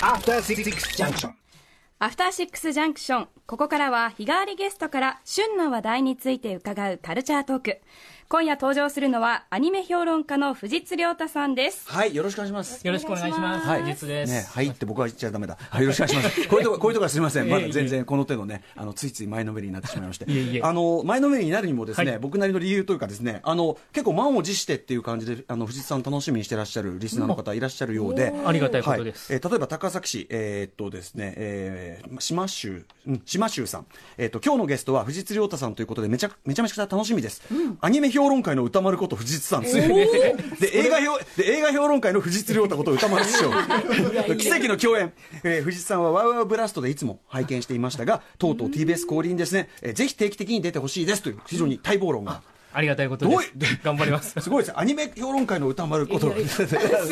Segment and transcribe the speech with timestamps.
[0.00, 1.32] After Six Junction.
[1.98, 3.28] アフターシックスジャンクション。
[3.46, 7.80] ここからは日替わりゲストから旬な話題について伺うカルチャートーク。
[8.30, 11.88] 今夜登場するのはアニメ評論家の藤津亮太さんです。
[11.88, 12.86] はい、よろしくお願いします。
[12.86, 13.66] よろしくお願いします。
[13.66, 14.30] はい実です。
[14.30, 15.56] ね、はいって僕は言っちゃダメだ。
[15.58, 16.44] はい、よろしくお願いします。
[16.46, 17.48] こういうとこ、こういうとこはすみません。
[17.48, 20.30] まだ全然この手のね、あの、ついつい前のめりになってしまいまして。
[20.30, 28.34] いえいえあの、前のめりになるにもですね、はい僕なりの理由というかですね、あの、結構満を持してっていう感じで、あの、藤井さん楽しみにしてらっしゃるリスナーの方いらっしゃるようで。
[28.44, 29.32] ありがたいことです。
[29.32, 33.86] はいえー例えば高崎市、えーっとですね、えー、島州、うん、島州さん、
[34.18, 37.42] えーっと、今日のゲストは藤津亮太さんということで、めちゃ、めちゃめちゃ楽しみです。
[37.80, 39.62] アニメ評論会の歌丸こと藤津さん。
[39.62, 39.68] で、
[40.72, 43.50] 映画評、で、映画評論会の藤津亮太こと歌丸師匠。
[44.36, 45.12] 奇跡の共演。
[45.44, 52.42] えー藤津さんはワウワウブラストでいつも拝見していましたが、とうとう TBS 降臨ですね、えーぜひ定期的に出てほしいですという、非常に待望論が。
[52.78, 53.80] ありがたいことです。
[53.82, 54.34] 頑張ります。
[54.40, 54.74] すごいですね。
[54.78, 56.32] アニメ評論会の歌丸こと。
[56.32, 56.64] す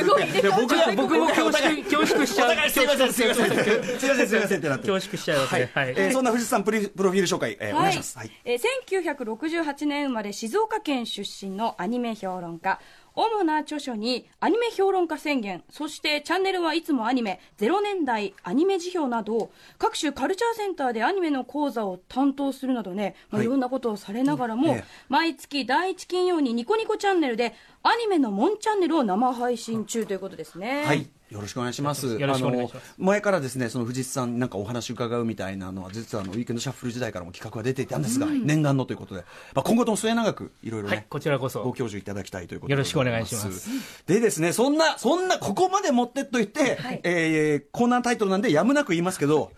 [0.05, 0.25] ごい
[0.57, 2.71] 僕が、僕も恐縮、恐縮しちゃう。
[2.71, 4.87] すいません、すいません、すいません、すいません、ってなって。
[4.89, 5.71] 恐縮しちゃいますね。
[5.75, 5.95] はい。
[5.97, 8.17] えーそんな藤津さんプリプロフィール紹介、えーお願いします。
[8.17, 8.31] はい。
[8.45, 12.79] えー1968年生まれ静岡県出身のアニメ評論家
[13.17, 30.85] 主な著書にアニメ評論家宣言そしてチャンネルはいつもアニメ0年代アニメ辞表など各種カルチャーセンターでアニメの講座を担当するなどね、まあ、はいいろんなことをされながらも、ええ毎月第1金曜にニコニコチャンネルでアニメのモンチャンネルを生配信中ということですね。
[30.85, 31.07] はい。
[31.31, 32.19] よろしくお願いします。
[32.23, 41.63] あの前からですね、その藤津さんになんかお話伺うみたいなのは、実はあのウィークエンドシャッフル時代からも企画が出ていたんですが、念願のということで、まあ今後とも末永くいろいろはいね、こちらこそ。
[41.65, 43.69] ご教授いただきたいということでよろしくお願いします。
[44.07, 47.01] でですね、そんな、そんな、ここまで持ってっといて、はい。
[47.03, 49.51] えーコーナータイトルなんでやむなく言いますけど、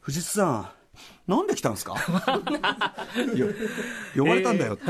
[0.00, 0.70] 藤津さん、
[1.30, 1.94] なんで来たんですか？
[4.16, 4.84] 呼ばれたんだよって。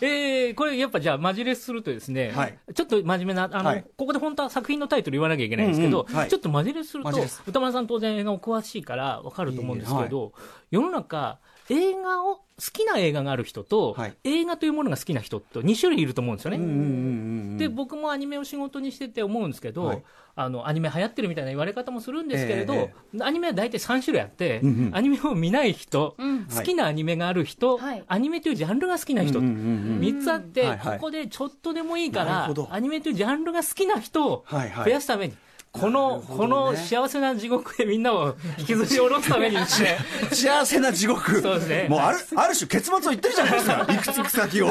[0.00, 2.58] えー、これやっぱじゃあ、マジレスするとですね、はい。
[2.74, 3.84] ちょっと真面目な、あの、はい。
[3.96, 6.16] ここで本当は作品のタイトル言わなきゃいけないんですけど、うんうん。
[6.16, 6.28] はい。
[6.28, 7.10] ちょっとマジレスすると
[7.46, 10.32] 歌丸さん当然映画お詳しいからわかると思うんですけど、
[10.72, 11.38] 世の中、
[11.70, 14.14] 映画を、好きな映画がある人と、はい。
[14.24, 17.58] 映画というものが好きな人と2種類いると思うんですよね。
[17.58, 20.02] で僕もアニメを仕事にしてて思うんですけど、はい
[20.34, 24.96] あのアニメ流行ってるみたいな言われ方もするんですけれど、えアニメは大体3種類あって、うんうん。
[24.96, 26.44] アニメを見ない人、うん。
[26.46, 28.04] 好きなアニメがある人、はい。
[28.08, 30.96] アニメというジャンルが好きな人、うんうんうん3つあって、はいはい。
[30.98, 34.84] ここでちょっとでもいいからアニメというジャンルが好きな人をはいはい。
[34.86, 35.34] 増やすために、
[35.70, 36.48] こなの、るほこどね。
[36.48, 39.98] の幸せな地獄へみんなを引きずり下ろすためにですね、
[40.32, 41.42] 幸せな地獄。
[41.42, 41.86] そうですね。
[41.90, 43.86] もうある、ある種結末を言ってるじゃないですか。
[43.92, 44.68] いくついく先を。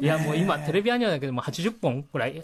[0.00, 2.42] いやもう今、テレビアニメだけでも80本ぐらい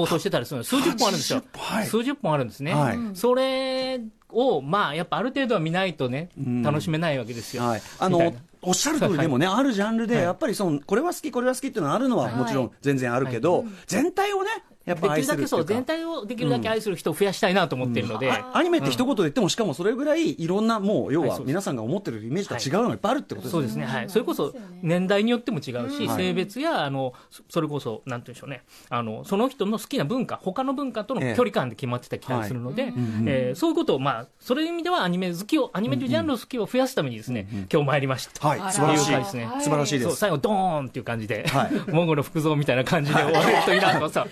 [0.00, 0.64] 放送してたりするの。
[0.64, 1.42] 数十本あるんですよ。
[1.52, 1.58] 80。
[1.58, 1.86] はい。
[1.86, 2.74] 数十本あるんですね。
[2.74, 2.98] はい。
[3.14, 4.00] それ
[4.30, 6.30] を、まあ、やっぱある程度は見ないとね、
[6.62, 7.64] 楽しめないわけですよ。
[7.64, 7.82] はい。
[7.98, 10.24] あのおっしゃる通りでもね、あるジャンルで、はい。
[10.24, 14.50] やっぱりその、これは好き、これは好きっていうのはあるのはもちろん全然あるけど、全体をね、
[14.90, 23.52] やっぱ愛できるだけそう、全体をできるだけ愛する人を増やしたいなと思っているので、あアニメって一言で言っても、しかもそれぐらいいろんな、もう、要は皆さんが思ってるイメージとは違うのがいっぱいあるってことですね。
[23.52, 28.62] そうですね、はい、それこそ年代によっても違うし、はい性別やあのそそれこそ、なんていうんでしょうね。
[28.88, 31.34] あの、その人の好きな文化、他の文化とのええ。
[31.36, 32.92] 距離感で決まってたりするので、
[33.26, 38.48] えーそういうことを、まあ、そういう意味ではアニメ好きを、アニメというジャンルの好きを増やすためにですね、今日参りました。
[38.48, 38.72] はい。
[38.72, 39.16] 素晴らしい。
[39.16, 39.48] ですね。
[39.60, 40.16] 素晴らしいです。
[40.16, 41.70] 最後、ドーンっていう感じで、はい。
[41.92, 44.26] モンゴル福蔵みたいな感じで終われるといいなとさ、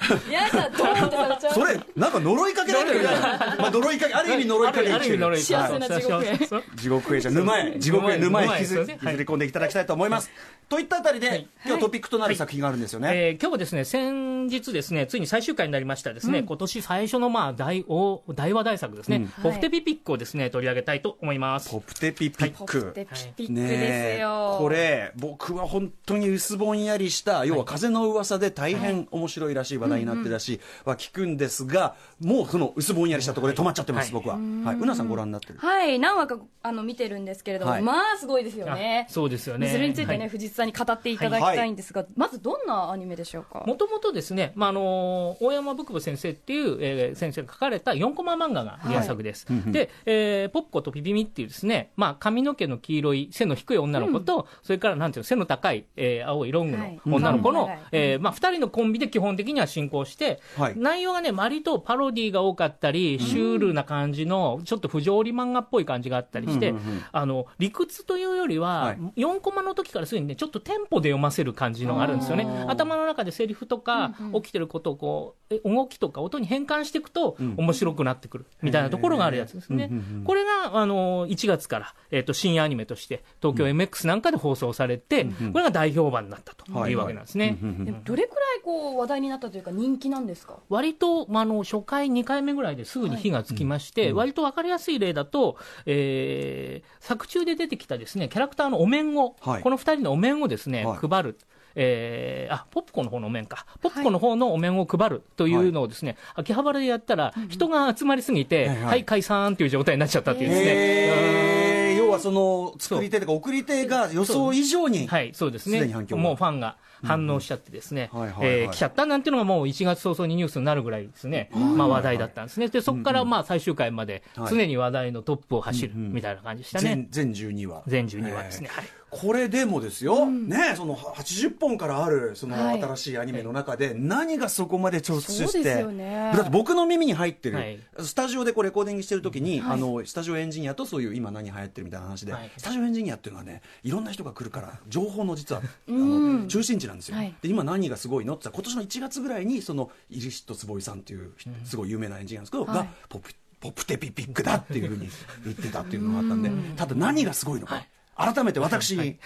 [1.54, 3.20] それ、なんか呪いかけられてるじゃない
[3.58, 6.38] まあ呪いかけ、ある意味呪いかけある意味呪い幸せな地獄へ。
[6.76, 8.46] 地獄へじゃ、沼へ、地獄へ、沼へ。
[8.46, 10.30] 引きずり込んでいただきたいと思います。
[10.68, 11.48] といったあたりで、はい。
[11.64, 13.10] 今日トピックとなる作品があるんですよね。
[13.14, 19.28] えー今日はですね、先日ですね、ついに最終回になりましたですね、今年最初のまあ大大大話題作ですね、うん。
[19.42, 21.70] ポフテピピックをですね、取り上げたいと思います。
[21.70, 22.78] ポプテピピッポク。
[22.80, 23.82] ッテピピックねです
[24.16, 24.56] えよ。
[24.58, 34.36] これ、僕は本当に薄ぼんやりした、要は風の噂で大変面白いらしい話題になってるらしいは聞くんですが、もうその薄ぼんやりしたところで止まっちゃってます、はい僕は。
[34.36, 34.76] はい。
[34.76, 35.58] うなさんご覧になってる。
[35.58, 39.12] はい、何話かあの見てるんですけれども、はいまあすごいですよねあ。
[39.12, 39.68] そうですよね。
[39.68, 43.64] それについてね、はい藤津さんに語っていただきたいんですが、まずどんなアニメでしょうか？
[43.66, 49.46] もともとですね、まあ、あの大山ブクブ先生っていう、えー先生が書かれた4コマ漫画が原作です。
[49.66, 60.17] で、えーポッポとピピミっていうですね、まあ、髪の毛の黄色い背の低い女の子と、それからなんていうの、背の高い、えー青いロングのはい女の子の、うんえーまあ、2人のコンビで基本的には進行して、
[60.56, 60.74] はい。
[60.76, 68.98] 内容がね、割とパロディーが多かったり、シュールな感じの、ちょっと不条理漫画っぽい感じがあったりして、うんうんうんあの理屈というよりは、はい。
[69.16, 72.46] 4コマの時からすでにね、ちょっとテンポで読ませる感じのがあるんですよね。
[72.68, 79.90] 頭の中でセリフとか、起きてることをこう、え動きとか音に変換していくと、面白くなってくるみたいなところがあるやつですね。
[80.24, 87.58] これが、あの、1月から、えっ、と、深夜アニメとして、東京 MX なんかで放送されて、これが大評判になったというわけなんですね。
[88.04, 90.58] どれくらいこう話題になったというか人気なんですか？
[90.68, 95.56] 割と、まあ、あの初回、2回目ぐらいですぐに火がつきまして、割と分かりやすい例だと、
[95.86, 99.62] えー作中で出てきたですねキャラクターのお面を、はい。
[99.62, 101.08] この2人のお面をですね、はい。
[101.08, 101.38] 配る。
[101.74, 110.66] えーあポップコの方のお面か、ポップコの方のお面を配るというのをですね、秋葉原でやったら、人が集まりすぎて、はいは、はいい解散という状態になっちゃったっていうですね。
[110.68, 111.98] へー。
[111.98, 115.84] 要はその作り手とか送り手が予想以上に、はい、そうですね。
[116.10, 122.68] もうファンが反応しちゃってですね、来ちゃったなんていうのがもう1月早々にニュースになるぐらいですね、まあ話題だったんですね。
[122.68, 124.48] で、そこからまあ最終回まではい。
[124.50, 127.08] 常に話題のトップを走るみたいな感じでしたね。
[127.10, 127.82] 全全12話。
[127.86, 128.68] 全12話ですね。
[128.70, 128.84] はい。
[129.10, 132.82] これでもですよ、ねその80本からあるそのはい。
[132.82, 136.32] 新しいアニメの中で何がそこまで突出そうして、ね。
[136.34, 137.78] だって僕の耳に入ってる、はい。
[138.00, 139.72] スタジオでこうレコーディングしてる時に、はい。
[139.74, 142.50] あのスタジオエンジニアとそういう今何流行ってるみたいな話で、はい。
[142.56, 147.34] スタジオエンジニアっていうのはねいろんな人が来るから情報の実はあの中心地なんですよ、はい。
[147.40, 151.32] で今何がすごいのって言ったら今年の1月ぐらいにそのイリシット坪井さんっていう
[151.64, 152.76] すごい有名なエンジニアなんですけど、はい。
[152.76, 153.30] がポップ
[153.60, 155.08] ポップテピピックだっていうふうに
[155.44, 157.84] 言ってたっていうのがあったんでただ何がすごいのか、
[158.16, 159.18] 改めて私に、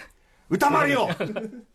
[0.49, 1.09] 歌丸よ！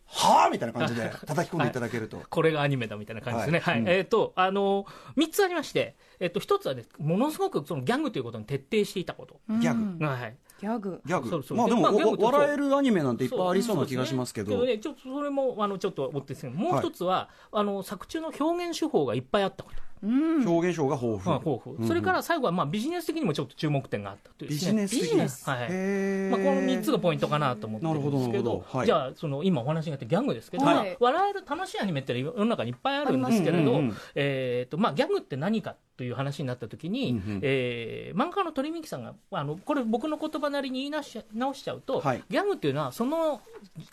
[0.05, 3.59] はあみたいな感じで叩き込んでいただけると、これがアニメだみたいな感じですね。
[3.59, 3.81] はい。
[3.81, 3.83] い。
[3.83, 3.97] はうん。
[3.97, 9.39] えっ、と、あのー、3つありまして、えっ、と、1つはね、ものすごくそのギャグということに徹底していたこと。
[9.59, 10.03] ギャグ。
[10.05, 10.35] はい。
[10.59, 11.01] ギャグ。
[11.05, 11.29] ギャグ。
[11.29, 11.57] そうそう。
[11.57, 14.59] まあでも、まあギャグとわ笑えるアニメなんていっぱいありそうな気がしますけど。
[14.59, 14.73] ね。
[14.73, 21.87] ねちょっとそれもあのちょっと追ってですねもう一つは、あの作中の表現手法がいっぱいあったこと、うん表現賞が豊富、まあ豊富。
[21.87, 30.75] それから最後はまあビジネス的にもちょっと注目点があったというねジネス的ビジネスはいまあ、この3つがポイントかなと思ってるんですけどはいじゃあその今お話があったギャグですけど、はい。
[30.75, 33.81] まあ笑える楽しいアニメって世の中にいっぱいあるんですけれど、
[34.15, 37.39] えーとまあ、ギャグって何かという話になった時に、うんうん。
[37.43, 42.23] えー漫画家の鳥海さんがあのこれ僕の言葉なりに言い直し直しちゃうと、はい。
[42.29, 43.41] ギャグっていうのはその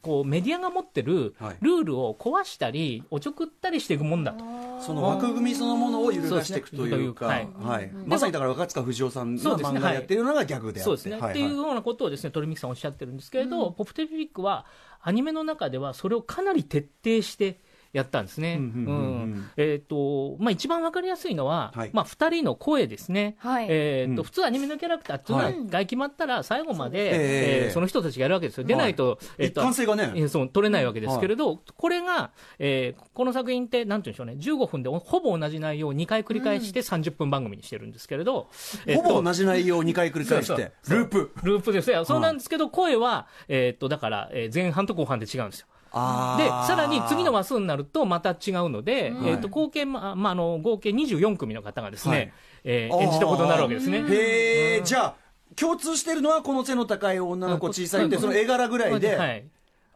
[0.02, 1.56] こうメディアが持ってるはい。
[1.60, 4.44] ルールを壊したりおちょくったりしていくもんだと。
[4.80, 7.26] その枠組みそのものを揺るがしていくというか。
[7.26, 7.90] そうですねはい。
[8.06, 10.84] まさにだから若塚不二夫さんがそうですね漫画でやってるのがギャグであって。
[10.84, 14.66] そうですね、はいっていうようなことをですね鳥海さんおっしゃってるんですけれど、ポプテピックは
[15.02, 17.60] アニメの中ではそれをかなり徹底して
[17.96, 18.56] やったんですね。
[18.58, 19.22] うんうんうんうん。
[19.22, 19.50] うん。
[19.56, 21.90] えっ、と、まあ一番わかりやすいのは、はい。
[21.94, 23.36] まあ二人の声ですね。
[23.38, 23.66] はい。
[23.70, 24.24] えっ、と、うん。
[24.24, 25.66] 普通アニメのキャラクターっていうのは、はい。
[25.66, 27.72] が決まったら最後まで、えええー。
[27.72, 28.64] その人たちがやるわけですよ。
[28.64, 30.12] でないと、えっ、一と、貫性がね。
[30.14, 38.48] えーそう取れないわけですけれど、これが、えーこの作品って、なんていうんでしょうね、15分でほぼ同じ内容を2回繰り返して30分番組にしてるんですけれど、
[38.84, 41.30] えっとほぼ同じ内容を2回繰り返してそうループ。
[41.42, 42.04] ループですよ。
[42.04, 45.66] そうなんですけど、声は、えーっと、だから、えー前半と後半で違うんですよ。
[45.98, 52.32] あで、ーさらに次の話数になるとまた違うので、うんえーっと、合計、まあ、まあ、あの、合計24組の方がですね、はい。
[52.64, 54.04] えー演じたことになるわけですね。
[54.08, 55.14] へえじゃあ
[55.54, 58.22] 共通してるのはこの背の高い女の子小さいってうん。
[58.22, 59.46] その絵柄ぐらいで、はい。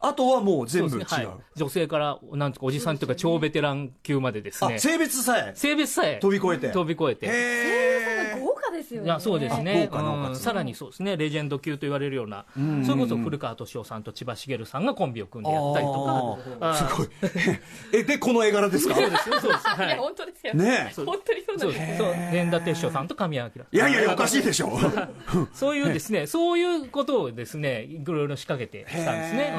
[0.02, 1.05] あとはもう全部違う。
[1.06, 1.26] そうね。
[1.26, 1.38] はい。
[1.56, 4.76] 女性から、なんとかおじさんというか超ベテラン級までですね。
[4.76, 5.53] あ、性別さえ。
[5.55, 6.19] 性別さえ。
[6.20, 6.73] 飛び越えて。
[6.73, 7.26] 飛び越えて。
[7.26, 7.31] へ
[8.37, 9.06] え豪華ですよね。
[9.06, 10.37] いやそうですね、うん。
[10.37, 12.84] さらにそうですね、レジェンド級と言われるような、ん。
[12.84, 17.08] それこそ古川敏夫さんと千葉茂さんがコンビを組んでやったりとか、すごい。
[17.93, 18.94] えでこの絵柄ですか？
[18.94, 19.67] そうですよ、そうです。
[19.69, 19.87] はい。
[19.88, 20.55] いや本当ですよ。
[20.55, 20.93] ね。
[20.96, 21.93] 本当にそうなんでです。
[21.93, 22.14] すそう。
[22.32, 23.64] 源田鉄章さんと神谷明。
[23.72, 24.70] いやいやいやおかしいでしょ。
[25.52, 29.52] そういうですね、そういうことをですね、いろいろ仕掛けてきたんですね。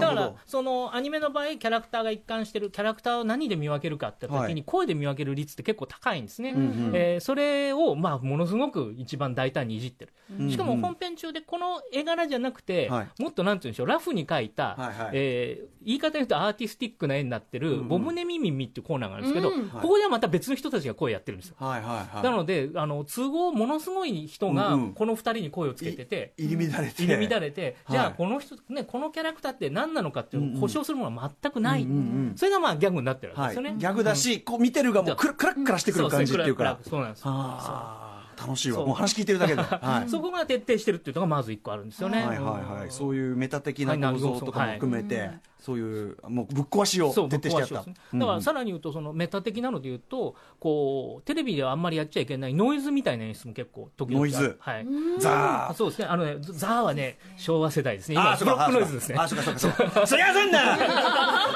[0.00, 4.62] だから、そのアニメの場合、キャラクターが一貫してる、キャラクターを何で見分けるかって時に、はい。
[4.64, 6.52] 声で見分ける率って結構高いんですね。
[6.52, 6.90] んうん。
[6.94, 10.12] えーそれを、まあ、ものすごく一番大胆にいじってる。
[10.38, 10.50] うん。
[10.50, 13.22] しかも本編中でこの絵柄じゃなくて、はい。
[13.22, 15.10] もっとなんていうんでしょう、ラフに描いた、はいはい。
[15.14, 17.88] えー言い方で言うとアーティスティックな絵になってる、んうん。
[17.88, 21.56] ボブネミミミっていうコーナーがあるんですけど、うんここではまた別の人たちが声やってるんですよ。
[21.58, 22.16] はいはい。
[22.16, 24.94] はいなので、あの都合ものすごい人がうんうん。
[24.94, 27.02] この2人に声をつけてて、入り乱れて。
[27.02, 32.00] 入り乱れて、じゃはいあこの人、ね、このキャラクターって何なのかっていうのを保証するものは全くない、うんうんう
[32.32, 32.32] ん。
[32.36, 33.78] それがまあギャグになってるわはいけですよね。
[33.80, 36.78] ギャグだしこう見てるがもうクラクラしてくる感じっていうか。
[36.88, 37.22] そうなんです。
[37.26, 38.84] あー楽しいわ。
[38.84, 39.62] もう話聞いてるだけで。
[39.62, 40.10] はい。
[40.10, 42.18] そこが徹底してるっていうのがまず一個あるんですよね。
[42.24, 42.90] はいはいはい。
[42.90, 45.30] そういうメタ的な構造とかも含めて
[45.64, 47.56] そういうもうぶっ壊しを徹底してやった。
[47.56, 54.58] ぶっ壊しをするだからさらに言うと、そのメタ的なので言うと、こうテレビではあんまりやっちゃいけないノイズみたいな演出も結構、時々ノイズ。
[54.60, 54.86] はい、
[55.18, 55.74] ザー。
[55.74, 59.16] そうですね、あのね、ザーはね、昭和世代ですね、今、ブロックノイズですね。
[59.18, 60.06] あそうかそうかそうか。
[60.06, 60.76] そりゃせんな。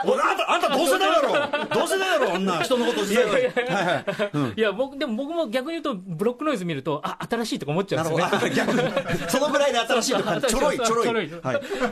[0.06, 1.66] おあんたあんた同世代だろ。
[1.74, 2.62] 同世代だろ女。
[2.62, 3.38] 人のこと自体は。
[3.38, 4.04] いは
[4.54, 4.60] いい。
[4.60, 8.72] や僕でも僕も逆に言うとブロックノイズ見るとあ新しいとか思っちゃうんなるですよね。
[8.72, 8.84] ほど。
[8.88, 9.28] 逆に。
[9.28, 11.06] そのぐらいで新しいとかちょろいちょろい。
[11.06, 11.30] はい。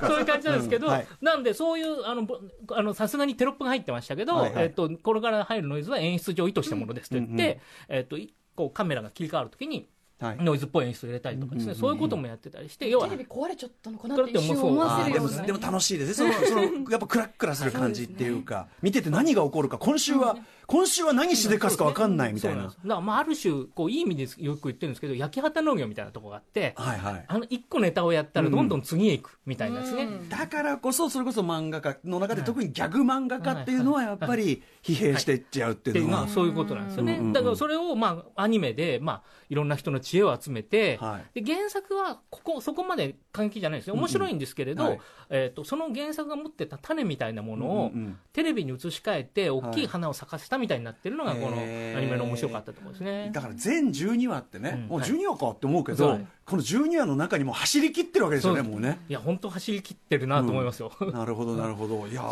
[0.01, 1.07] そういう感じなんですけど、うんはい。
[1.21, 2.39] なんでそういうあのぼ
[2.73, 4.65] あのさすがにテロップが入ってましたけど、はいはい。
[4.65, 7.57] えっとこれから入るノイズは演出上意図したものですと言って、うんうん
[7.89, 10.37] えっといこうカメラが切り替わるときにはい。
[10.41, 15.37] ノイズっぽい演出を入れたりとかですね、そういうこともやってたりして要はテレビ壊れちゃったのかなって一瞬思わせるような。
[15.43, 16.33] でもでも楽しいですね。
[16.33, 22.63] そのそのやっぱクラックラする感じっていうか見てて何が起こるか今週は今週は何しでかすか分かんないみたいな。
[22.63, 22.77] なんです。
[22.83, 27.25] だからまあある種こういい意味でよく言ってるんですけど焼き畑農業みたいなところがあって、はいはい。
[27.27, 36.21] あの一個ネタをやったらどんどん次へ行くみたいなですね、だからこそそれこそ漫画家の中で特にギャグ漫画家っていうのはやっぱり疲弊していっちゃうっていうういのは。
[36.23, 37.33] のはそういうことなんですよね、うんうんうん。
[37.33, 41.43] だからそれをまあアニメでまあいろんな人の知恵を集めて、はい。
[41.43, 43.95] で原作はここそこまで過激じゃないですよ。
[43.95, 45.01] 面白いんですけれど、はい。
[45.29, 53.31] えー、とその原作が持ってた種みたいなものをうんうんテレビに移し替えて大きい花を咲かせたみたいになってるのがこのアニメの面白かったところですね。
[53.33, 54.87] だから全12話ってね、うん。
[54.89, 59.01] もう12話かって思うけど、はいこの12話の中にも走り切ってるわけですよね、もうね。
[59.09, 60.93] いや本当走り切ってるなと思いますよ。
[61.13, 62.07] なるほど、なるほど。
[62.07, 62.23] いや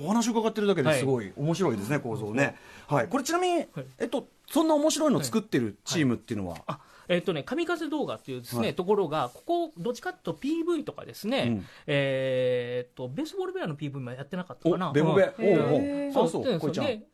[0.00, 2.54] お話伺ってるだけですごい面白いですね、構造ね。
[2.86, 3.08] はい。
[3.08, 3.66] これちなみに、
[3.98, 6.78] えっと、そんな面白いの作ってるチームっていうのは、あ
[7.08, 8.74] えっ、とね、神風動画っていうですね、はい。
[8.74, 11.66] ところが、ここ、どっちかっていうと PV とかですね、うん。
[11.86, 14.90] えっと、ベースボールベアの PV もやってなかったかな。
[14.90, 15.32] お、ベボベ。
[15.38, 16.12] うん。
[16.12, 16.50] そうそう、で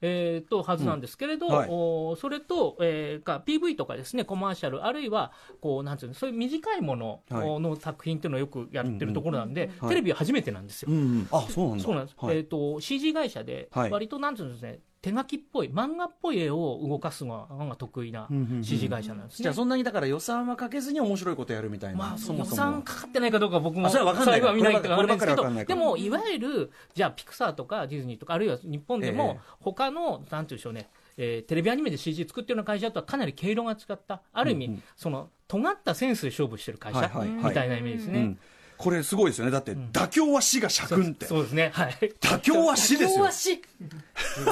[0.01, 1.53] えー、と、はずなんですけれど、うん。
[1.53, 1.69] はい。
[1.71, 7.61] おそれと、えー、か、PV とかですね、コマーシャル、あるいは、こう、なんていうの、そういう短いものはい。
[7.61, 9.89] の作品っていうのをよくやってるところなんで、うん。
[9.89, 10.91] テレビは初めてなんですよ。
[10.91, 11.29] うんうん。
[11.31, 11.85] あ、そうなんだ。
[11.85, 12.17] そうなんです。
[12.19, 12.37] はい。
[12.37, 13.91] えっ、と、CG 会社で、はい。
[13.91, 19.45] 割となんていうんですね、手書きっぽい、漫画っぽい絵を動かすのが得意なうんうんうん CG 会社なんですね。
[19.45, 21.99] じゃあそんなにだから予算はかけずに面白いことやるみたいな。
[21.99, 22.83] まあ、そもそ予算も。
[22.83, 25.65] かかってないかどうか僕もあそれは分かんない最後は見ないっかりわかんないですけど。
[25.69, 34.21] でもいわゆるじゃあピクサーとかディズニーとかあるいは日本でえもえ他のなんていうんでしょうねえーテレビアニメで CG 作ってるような会社とはかなり毛色が違った。
[34.33, 34.83] ある意味、うんうん。
[34.97, 37.45] その尖ったセンスで勝負してる会社はいはいはい。
[37.45, 38.39] みたいなイメージですね、うん
[38.81, 39.51] これすごいですよね。
[39.51, 41.27] だって、妥協は死が社訓って。
[41.27, 41.53] そうです。
[41.53, 41.71] ね。
[41.75, 41.93] はい。
[42.19, 43.11] 妥協は死ですよ。
[43.11, 43.33] 今日は。
[43.33, 43.63] 死。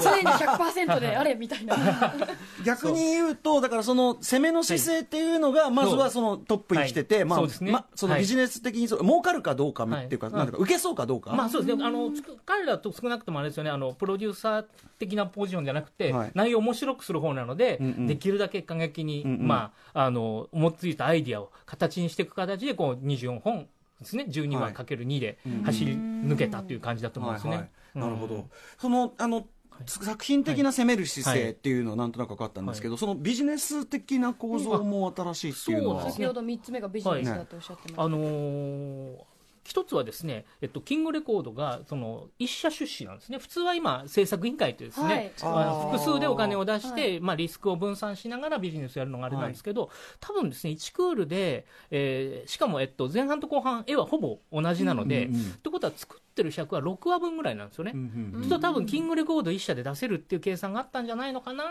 [0.03, 1.75] 常に100%であれみたいな。
[2.63, 7.73] 逆に言うと、だからその攻めの姿勢っていうのが、まずはそのトップに来てて、まあ、はいそうですね。
[7.73, 8.21] まそのはい。
[8.21, 10.35] ビジネス的にそう儲かるかどうかっていうか、はい。
[10.35, 11.33] なんていうか、受けそうかどうか。
[11.33, 12.11] まあそうですね、あの
[12.45, 13.71] 彼らと少なくともあれですよね。
[13.71, 14.65] あの、プロデューサー
[14.99, 16.31] 的なポジションじゃなくて、はい。
[16.35, 18.07] 内容を面白くする方なので、うんうん。
[18.07, 19.47] できるだけ過激に、うんうん。
[19.47, 23.67] まあ、あの思いついたアイディアを形にしていく形で、こう24本
[24.01, 24.63] ですね、12はい。
[24.65, 27.71] 話かける2で走り抜けたという感じだと思うんですね。
[27.95, 28.49] なるほど。
[28.79, 29.47] その、あの、
[29.87, 35.95] 作品的な攻める姿勢っていうのはなんとなく分かったんですけど、そのビジネス的な構造も新しいっていうのは。
[35.97, 39.38] そうです先ほど3つ目がビジネスだとおっしゃってました、あのー
[39.69, 45.33] 一つはですね、えっと、キングレコードがその一社出資なんですね、普通は今、制作委員会というですね、はい。
[45.43, 57.93] あの複数でお金を出して、はまあ、リスクを分散しながらビジネスをやるのがあれなんですけど、多分ですね、1クールで、えーしかも、えっと、前半と後半、絵はほぼ同じなので、うんうんってことは作ってる尺は6話分ぐらいなんですよね。
[57.95, 61.65] うんうん多分キングレコード1社で出せるっていう計算があったんじゃないのかな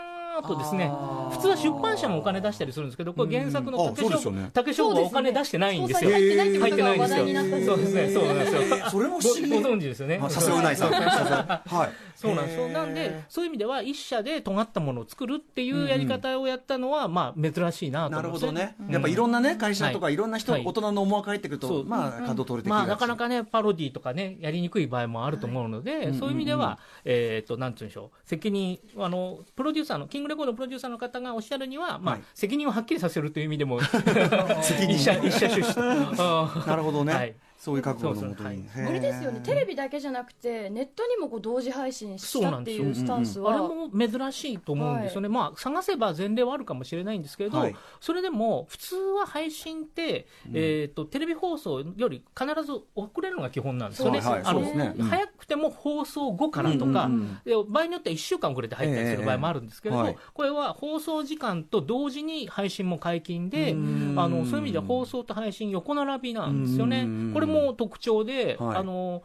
[0.46, 0.90] とですね。
[1.30, 4.50] 普通は出版社もお金出したりするんですけどこれ原作の竹書そうですよね。
[4.54, 6.10] 竹書はお金出してないんですよ。
[6.10, 6.36] そうですね。
[6.36, 6.62] 入ってないんですよ。
[6.62, 8.10] 入ってないってことが話題になったそうですね。
[8.10, 8.62] そうなんですよ。
[8.62, 10.20] えーそれもご存知ですよね。
[10.22, 10.92] あさすがうないさん。
[10.92, 11.88] はい。
[12.14, 12.68] そうなんですよ。
[12.68, 18.76] なんでそういう意味では一社で尖ったものを作るっていうやり方をやったのはまあ珍しいなとなる思うんですほどね。
[18.90, 20.14] やっぱいろんなね、会社とかはい。
[20.14, 20.64] いろんな人、はい。
[20.64, 21.84] 大人の思惑が入ってくると、そう。
[21.84, 23.18] まあ、角取れてきまあ、なかなか。
[23.18, 32.24] かね、パロディとかね、やりにくい場合もあると思うので、そういう意味では、えっ、と、なんていうんでしょう、責任、あの、プロデューサーの、キングレコードのプロデューサーの方がおっしゃるには、まあ、はい。
[32.34, 34.90] 責任をはっきりさせるという意味でも、責任。
[34.96, 35.74] 一社、一社出資。
[35.78, 37.14] あ なるほどね。
[37.14, 38.68] はいそういう覚悟のもとそうに。
[38.76, 39.40] 無理ですよね。
[39.42, 43.50] テレビだけじゃなくてネットにもこう同時配信したっていうスタンスは。
[43.50, 47.74] あれも珍しいと思うんですよね、まあ、探せば前例はあるかもしれないんですけれど、はい。
[48.00, 57.40] それでも普通は配信って、えー、とテレビ放送より必ず遅れるのが基本なんですよね、はいはいあの早くても放送後からとか、うんうんうん。
[57.44, 64.14] で場合によっては1週間遅れて入ったりする場合もあるんですけれど、ええはいこれは放送時間と同時に配信も解禁で、うん。
[64.16, 67.02] あのそういう意味では放送と配信、横並びなんですよね。
[67.02, 68.76] うん、これも特徴で、はい。
[68.76, 69.22] あの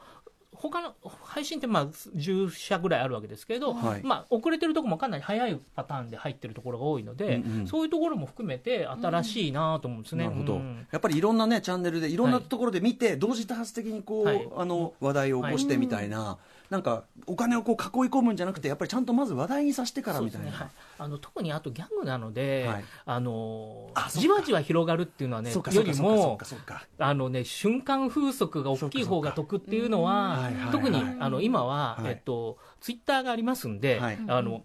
[0.55, 4.01] 他の配信ってまあ10社ぐらいあるわけですけれど、はい。
[4.03, 7.67] まあ、遅れてるところもかなり早いパターンで入ってるところが多いので、うんうん。
[7.67, 10.25] そういうところも含めて新しいなと思うんですね。
[10.25, 10.87] なるほど、うん。
[10.89, 12.45] やっぱりいろんなねチャンネルでいろんなはい。
[12.45, 14.47] ところで見て、同時多発的にこう、はい。
[14.55, 16.37] あの話題を起こしてみたいな、
[16.73, 20.51] なんかお金をこう囲い込むんじゃなくてやっぱりちゃんとまず話題にさせてからみたいな、ね。
[20.51, 20.67] はい。
[20.97, 22.83] あの特にあとギャグなので、はい。
[23.05, 26.39] あのじわじわ広がるっていうのはねよりも
[26.97, 32.13] あのね瞬間風速が大きい方が得っていうのは特にあの今は、はい。
[32.13, 34.17] えっとツイッターがありますんで、はい。
[34.27, 34.63] あの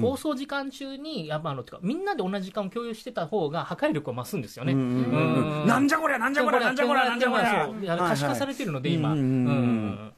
[0.00, 4.74] 放送時間中に、やっぱあのみんなで同じ時間を共有してた方が破壊力は増すんですよね。
[4.74, 7.36] なんじゃこりゃなんじゃこりゃなんじゃこりゃなんじゃこ
[7.80, 7.96] りゃ。
[7.96, 9.14] 可視化されてるので今、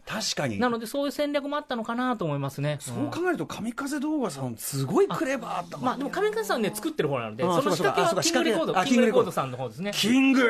[0.06, 0.60] 確かに。
[0.60, 2.78] なので、そういう戦略もあったのかなと思いますね。
[2.80, 9.90] そう考えると神風動画さんすごいクレバーだまあ、でも、亀川さんね、作ってる方なので、あその仕掛けはキングレコード、あキングレコードさんの方ですね。
[9.92, 10.48] キング。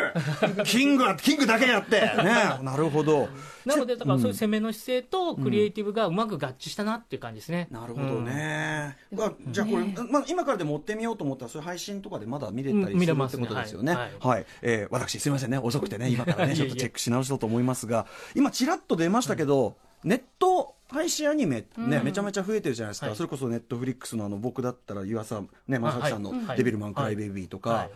[0.65, 2.01] キングはキングだけやって。
[2.23, 2.59] ね。
[2.63, 3.29] なるほど。
[3.65, 7.67] なので、だからそういう攻めの姿勢とクリエイティブがうまく合致したなっていう感じですね。
[7.71, 14.47] なるほどね、あじゃあこれ、まあ、今からでも追ってみようと思ったらそういう配信とかでまだ見れたりするってことですよね、はい。
[14.91, 15.59] 私すみませんね。
[15.59, 19.46] 遅くてね今からね ちょっとチェックし直そうと思いますが今ちらっと出ましたけど、
[20.05, 23.17] ネット配信アニメね、めちゃめちゃ増えてるじゃないですか、はい。
[23.17, 27.91] それこそネットフリックスのあの僕だったら湯浅ね正樹さんのはい「デビルマン・クライ・ベイビー」とか、はい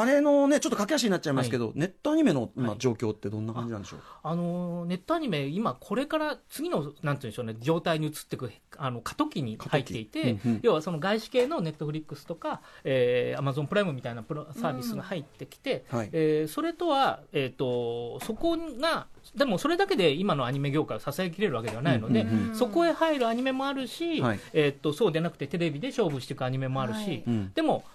[0.00, 2.78] あれのねちょっと駆け足になっちゃいますけど、ネットアニメの今はい。
[2.78, 10.60] 状況ってどんな感じなんでしょう、あのーネットアニメ、今、これから次の、なんていうんでしょうね、状態に移っていくあの過渡期に入っていて、うんうん。
[10.62, 16.10] 要はその外資系のネットフリックスとか、えー、アマゾンプライムみたいなプロサービスが入ってきて、はい。
[16.12, 24.40] えーそれとは、えー、とそこが、でもそれだけで今のアニメ業界を支えきれるわけではないので、うんうんそこへ入るアニメもあるし、はい。
[24.52, 27.24] えー、とそうでなくてテレビで勝負していくアニメもあるし、はい。
[27.26, 27.52] うん。
[27.54, 27.94] でも、うん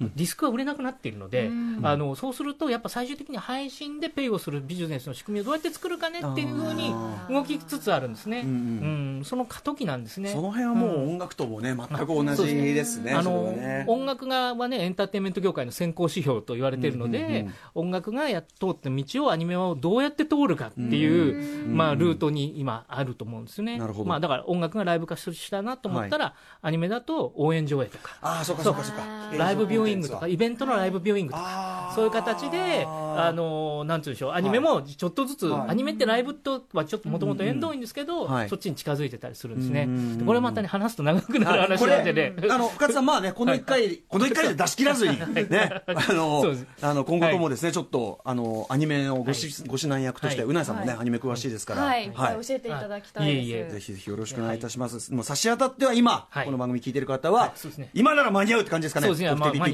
[0.00, 1.80] ディスクは売れなくなっているので、うん。
[1.82, 9.20] あのそうすると、やっぱ最終的に配信でペイをするビジネスの仕組みをどうやって作るかねっていうふうにあ動きつつあるんですね、ううん。
[9.20, 9.24] ん。
[9.24, 10.30] その過渡期なんですね。
[10.30, 13.84] その辺はもう音楽ともね、全く同じですね、あのね。
[13.86, 23.78] 音楽側はね、エンターテインメント業界の先行指標と言われているので、音楽がや通った道をアニメをどうやって通るかっていう、うんまあ、ルートに今あると思うんですよね。
[23.78, 24.08] なるほど。
[24.08, 29.02] まあ、だから音楽がライブ化したなと思ったら、アニメだと応援上映とか、ああ、そうかそうかそうか。
[29.36, 35.70] ライブビューイングとか、イベントのライブビューイングとか、そういう形で、あのなんていうんでしょう、アニメもちょっとずつ、はい。
[35.70, 38.48] アニメってライブとはちょっともともと縁遠いんですけど、はい。
[38.48, 39.88] そっちに近づいてたりするんですね。
[40.24, 42.12] これまたね、話すと長くなる話なんで。
[42.12, 42.34] ね。
[42.36, 45.18] れ、あの、深津さん、まあね、この一回、この一回で出し切らずに、
[45.50, 46.44] ね、あの
[46.82, 50.50] あの、今後ともですね、ちょっと、あの、アニメのごし、はご指南役として、はい。
[50.50, 50.98] うなえさんもね、はい。
[51.00, 53.48] アニメ詳しいですから、はい、教えていただきたいです。
[53.48, 53.52] い。
[53.52, 53.70] えいえ。
[53.70, 55.12] ぜひぜひよろしくお願いいたします。
[55.12, 56.44] もう差し当たっては今、はい。
[56.44, 57.52] この番組聞いてる方は、
[57.94, 59.30] 今なら間に合うって感じですかね、そうですね、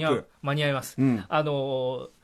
[0.06, 0.26] 合う。
[0.42, 0.94] 間に合います。
[0.98, 2.16] うんあのー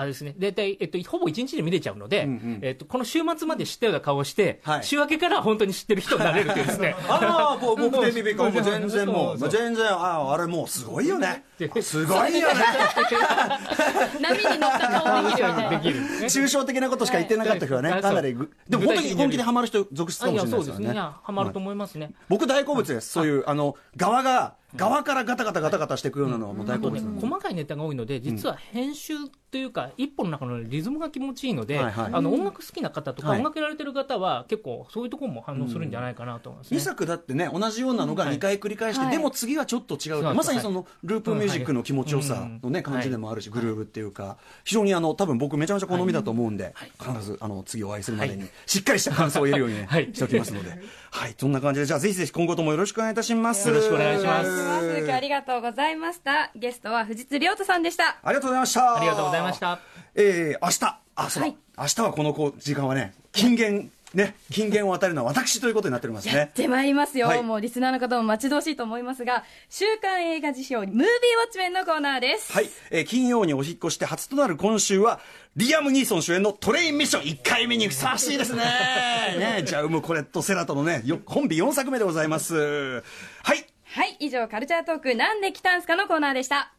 [0.00, 6.96] あれですね、大体、えっと、ほぼ1日で見れちゃうので、うんうんえっと、この週末まで知ったような顔をして、はい週明けから本当に知ってる人になれるというですね。
[7.06, 11.44] ああ、もう、もテリピックはもう全然もう、全然、ああ、あれもうすごいよね。
[11.82, 12.54] すごいよね。
[14.20, 15.70] 波に乗った顔できる。
[15.70, 16.00] できる。
[16.28, 20.78] 抽象的なことしか言ってなかった人はね、はいかなりぐ、でも本当に本気でハマる人続出かもしれないですよね。
[20.78, 20.94] そうですね。
[20.94, 22.12] いや、ハマると思いますね。
[22.30, 23.10] 僕大好物です。
[23.10, 27.20] そういう、あの、側が、側からガタガタガタガタしていくようなのはもう大好物なんで。
[27.26, 29.14] 細かいネタが多いので、実は編集
[29.50, 32.10] というか、一本の中のリズムが気持ちいいので、はいはい。
[32.12, 33.38] あの音楽好きな方とか、はい。
[33.38, 36.78] 音楽やられてる方は、結構そういうところも反応するんじゃないかなと思いますね。
[36.78, 39.16] 2作だってね、同じようなのが2回繰り返して、はい。
[39.16, 40.22] でも次はちょっと違う。
[40.24, 42.82] はいまさにその、ループミュージックの気持ちよさのね、うん。
[42.84, 50.10] 感じでもあるし、グルーブっていうか、非常にあの、多分僕めちゃめちゃ好みだと思うんで、必ず、あの、次お会いするまでに、しっかりした感想を言えるようにねはい。
[50.12, 50.70] しておきますので。
[51.10, 53.68] はい、そんな感じで、じゃあぜひぜひ今後ともよろしくお願いいたします。
[53.68, 56.50] よろしくお願いしますます今日ありがとうございました。
[56.54, 58.18] ゲストは藤津亮太さんでした。
[58.22, 58.96] ありがとうございました。
[58.96, 59.80] ありがとうございました。
[60.14, 66.34] えー、明日、あ、そうだ、はい明日はこのこう時間はね、金言、ね、金言を与えるのは私ということになっておりますね。
[66.34, 72.52] やってまいりますよ、はいもうリスナーの方も待ち遠しいと思いますが、週刊映画辞表ムービーウォッチメンのコーナーです。
[72.52, 75.20] はい、えー金曜にお引っ越して初となる今週は、
[75.56, 78.62] リアム・ニーソン主演のトレインミッション1回目にふさわしいですね。
[79.38, 83.02] ね、ジャウム・コレット・セラトのね、よ本日4作目でございます。
[83.42, 83.69] はい。
[83.92, 86.72] はい、以上、カルチャートークなんで来たんすかのコーナーでした。